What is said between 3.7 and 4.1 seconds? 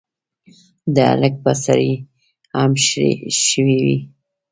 وي.